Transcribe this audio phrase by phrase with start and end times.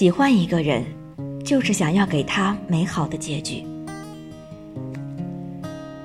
[0.00, 0.82] 喜欢一个人，
[1.44, 3.62] 就是想要给他美好的结局。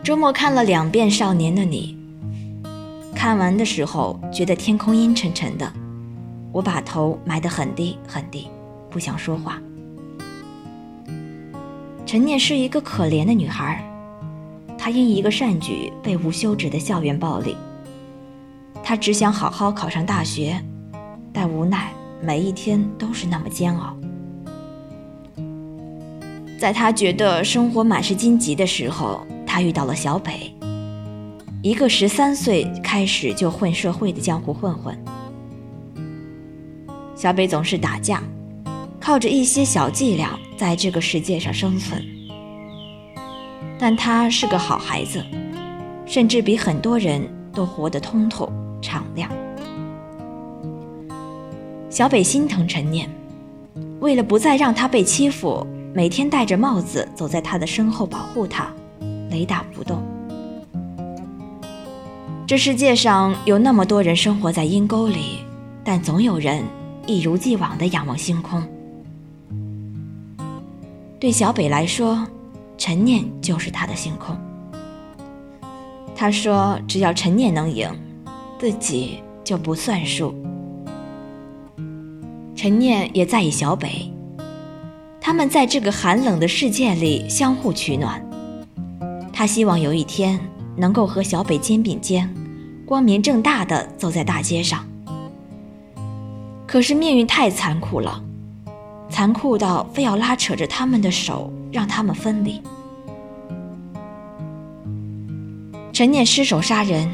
[0.03, 1.97] 周末看了两遍《少年的你》，
[3.15, 5.71] 看完的时候觉得天空阴沉沉的，
[6.51, 8.49] 我把头埋得很低很低，
[8.89, 9.61] 不想说话。
[12.05, 13.81] 陈念是一个可怜的女孩，
[14.77, 17.55] 她因一个善举被无休止的校园暴力。
[18.83, 20.61] 她只想好好考上大学，
[21.31, 23.95] 但无奈每一天都是那么煎熬。
[26.57, 30.53] 在他觉得生活满是荆棘的时候，他遇到了小北，
[31.61, 34.97] 一个十三岁开始就混社会的江湖混混。
[37.15, 38.21] 小北总是打架。
[38.97, 42.03] 靠着一些小伎俩在这个世界上生存，
[43.77, 45.23] 但他是个好孩子，
[46.07, 47.21] 甚至比很多人
[47.53, 49.29] 都活得通透敞亮。
[51.95, 53.09] 小北心疼陈念，
[54.01, 58.67] 为了不再让他被欺负，每天戴着帽子走在他的身后保护他，
[59.29, 60.03] 雷打不动。
[62.45, 65.39] 这世界上有那么多人生活在阴沟里，
[65.85, 66.65] 但总有人
[67.07, 68.61] 一如既往地仰望星空。
[71.17, 72.27] 对小北来说，
[72.77, 74.37] 陈念就是他的星空。
[76.13, 77.89] 他说：“只要陈念能赢，
[78.59, 80.35] 自己就不算数。”
[82.65, 84.11] 陈念也在意小北，
[85.21, 88.19] 他们在这个寒冷的世界里相互取暖。
[89.31, 90.39] 他希望有一天
[90.75, 92.27] 能够和小北肩并肩，
[92.83, 94.83] 光明正大的走在大街上。
[96.65, 98.19] 可是命运太残酷了。
[99.09, 102.59] 残酷到非要拉扯着他们的手，让他们分离。
[105.93, 107.07] 陈念失手杀人，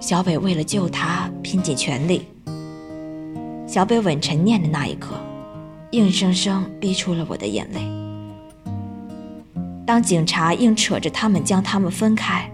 [0.00, 2.26] 小北为了救他拼尽全力。
[3.76, 5.20] 小北吻陈念的那一刻，
[5.90, 7.82] 硬生生逼出了我的眼泪。
[9.86, 12.50] 当警察硬扯着他们将他们分开，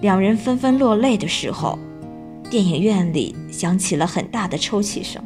[0.00, 1.78] 两人纷纷落泪的时候，
[2.50, 5.22] 电影院里响起了很大的抽泣声。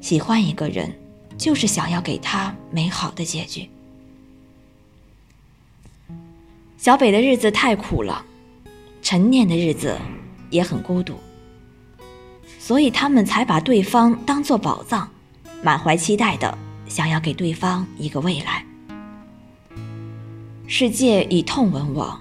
[0.00, 0.92] 喜欢一个人，
[1.38, 3.68] 就是想要给他美好的结局。
[6.76, 8.24] 小北的日子太苦了，
[9.00, 9.96] 陈念的日子
[10.50, 11.14] 也很孤独，
[12.66, 15.06] 所以他们才把对方当做宝藏，
[15.62, 16.56] 满怀期待的
[16.88, 18.64] 想要给对方一个未来。
[20.66, 22.18] 世界以痛吻我，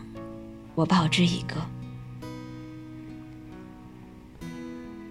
[0.75, 1.55] 我报之以歌。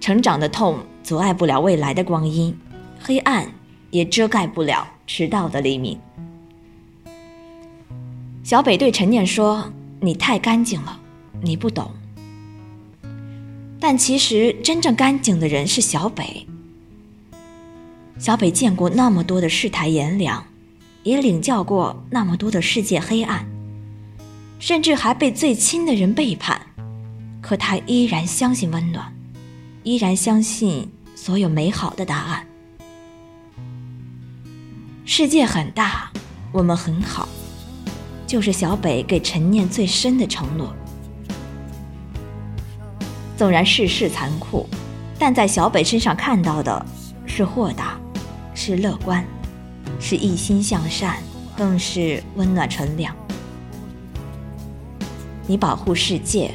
[0.01, 0.79] 成长的痛。
[1.03, 2.57] 阻碍不了未来的光阴，
[3.01, 3.51] 黑暗
[3.91, 5.99] 也遮盖不了迟到的黎明。
[8.45, 11.01] 小北对陈念说：“你太干净了，
[11.41, 11.91] 你不懂。”
[13.85, 16.47] 但其实真正干净的人是小北。
[18.17, 20.47] 小北见过那么多的世态炎凉，
[21.03, 23.45] 也领教过那么多的世界黑暗，
[24.61, 26.61] 甚至还被最亲的人背叛，
[27.41, 29.13] 可他依然相信温暖。
[29.83, 32.47] 依然相信所有美好的答案。
[35.05, 36.09] 世界很大，
[36.53, 37.29] 我们很好，
[38.29, 40.73] 就是小北给陈念最深的承诺。
[43.43, 44.69] 纵然世事残酷，
[45.19, 46.87] 但在小北身上看到的
[47.27, 47.99] 是豁达，
[48.55, 49.27] 是乐观，
[49.99, 51.17] 是一心向善，
[51.57, 53.13] 更是温暖纯良。
[55.45, 56.53] 你保护世界，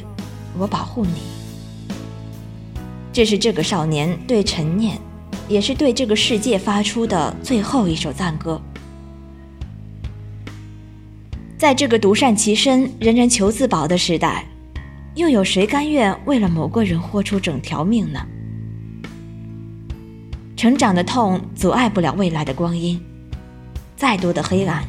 [0.56, 1.20] 我保护你。
[3.12, 4.96] 这是这个少年对陈念，
[5.46, 8.58] 也是对这个世界发出的最后一首赞歌。
[11.58, 14.46] 在这个独善其身、人人求自保的时代，
[15.14, 18.20] 又有谁甘愿为了某个人豁出整条命呢？
[20.56, 23.00] 成长的痛阻碍不了未来的光阴，
[23.96, 24.84] 再多的黑暗，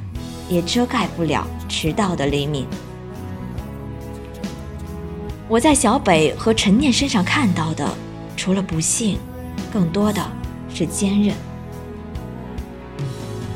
[0.50, 2.66] 也遮盖不了迟到的黎明。
[5.48, 7.88] 我在小北和陈念身上看到的。
[8.38, 9.18] 除了不幸，
[9.70, 10.26] 更多的
[10.74, 11.36] 是坚韧。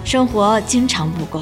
[0.04, 1.42] 生活经常不公，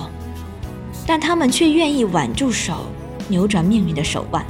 [1.08, 2.86] 但他们却愿意挽住手，
[3.28, 4.46] 扭转命运的手腕。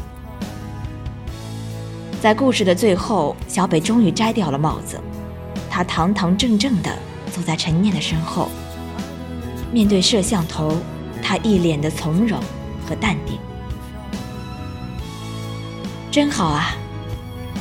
[2.22, 5.02] 在故事的最后，小北终于摘掉了帽子，
[5.68, 6.96] 他堂堂正正地
[7.32, 8.48] 走在陈念的身后，
[9.72, 10.78] 面对摄像头，
[11.20, 12.40] 他一脸的从容
[12.88, 13.40] 和淡定。
[16.12, 16.76] 真好啊！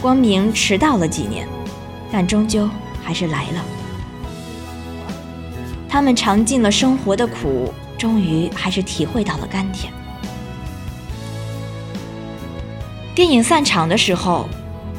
[0.02, 1.48] 光明迟到了几年，
[2.12, 2.68] 但终究
[3.02, 3.64] 还是来了。
[5.88, 9.90] 他们尝尽了生活的苦，终于还是体会到了甘甜。
[13.12, 14.48] 电影散场的时候，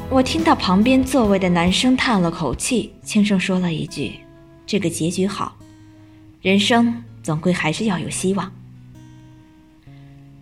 [0.10, 4.20] 我听到旁边座位的男生叹了口气，轻声说了一句
[4.68, 5.56] ：“这个结局好，
[6.42, 8.52] 人生总归还是要有希望。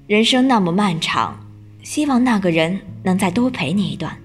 [0.08, 1.40] 人生那么漫长，
[1.84, 4.18] 希望那个人能再多陪你一段。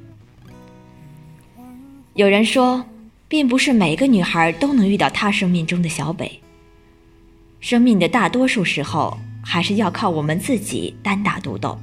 [2.14, 2.82] 有人说，
[3.28, 6.40] 并不是每个女孩都能遇到他生命中的小北。
[7.60, 11.78] 生命的大多数时候，还是要靠我们自己单打独斗。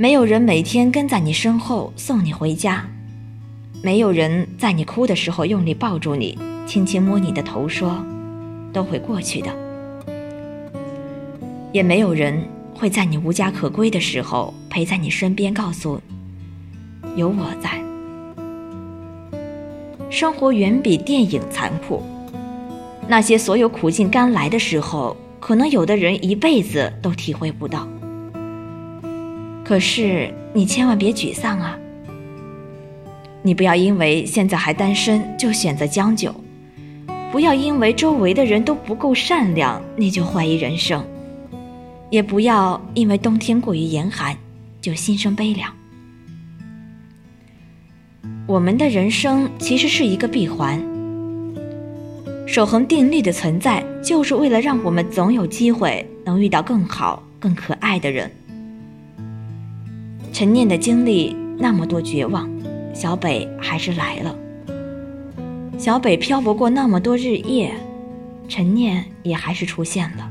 [0.00, 2.88] 没有人每天跟在你身后送你回家，
[3.82, 8.00] 没有人在你哭的时候用力抱住你，轻轻摸你的头说
[8.72, 9.50] ：“都会过去的。”
[11.74, 12.40] 也没有人
[12.72, 16.00] 会在你无家可归的时候陪在你身边，告诉
[17.16, 17.82] 有我在。
[20.10, 22.04] 生活远比电影残酷，
[23.08, 27.88] 那些所有苦尽甘来的时候，可能有的人一辈子都体会不到。
[29.68, 31.78] 可是你千万别沮丧啊！
[33.42, 36.34] 你不要因为现在还单身就选择将就，
[37.30, 41.04] 不要因为周围的人都不够善良你就怀疑人生，
[42.08, 44.34] 也不要因为冬天过于严寒
[44.80, 45.70] 就心生悲凉。
[48.46, 50.82] 我们的人生其实是一个闭环，
[52.46, 58.30] 守恒定律的存在就是为了让我们总有机会能遇到更好、更可爱的人。
[60.38, 62.48] 陈念的经历那么多绝望，
[62.94, 64.38] 小北还是来了。
[65.76, 67.74] 小北漂泊过那么多日夜，
[68.46, 70.30] 陈念也还是出现了。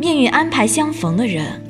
[0.00, 1.62] 命运安排相逢的人，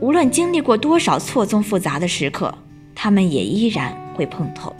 [0.00, 2.54] 无论经历过多少错综复杂的时刻，
[2.94, 4.74] 他们也依然会碰头。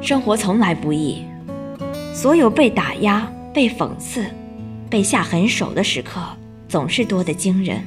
[0.00, 1.22] 生活从来不易，
[2.12, 4.26] 所有被打压、被讽刺、
[4.90, 6.20] 被下狠手的时刻，
[6.66, 7.80] 总是多得惊人。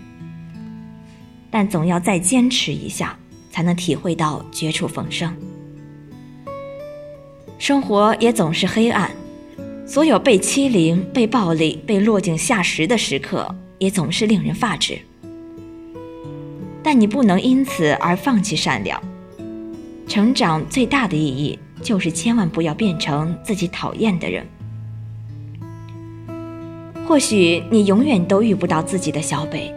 [1.50, 3.18] 但总要再坚持一下，
[3.52, 5.36] 才能体会到绝处逢生。
[7.58, 9.10] 生活也总是黑暗，
[9.86, 15.00] 所有被欺凌、被暴力、被落井下石的时刻，也总是令人发指。
[16.84, 19.02] 但你不能因此而放弃善良。
[20.08, 24.46] 成长最大的意义，就是千万不要变成自己讨厌的人。
[27.06, 29.74] 或许你永远都遇不到自己的小北。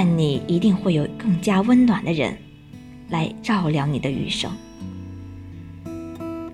[0.00, 2.38] 但你一定会有更加温暖的人，
[3.08, 4.48] 来照亮你的余生。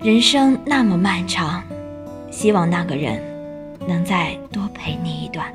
[0.01, 1.63] 人生那么漫长，
[2.31, 3.21] 希望那个人
[3.87, 5.53] 能再多陪你一段。